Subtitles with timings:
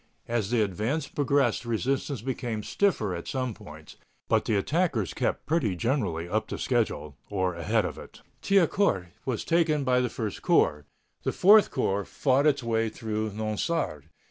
[0.27, 5.75] As the advance progressed resistance became stiffer at some points, but the attackers kept pretty
[5.75, 8.21] generally up to schedule, or ahead of it.
[8.41, 10.85] Thiaucourt was taken by the First Corps.
[11.21, 14.09] The Fourth Corps fought its way through Nonsard.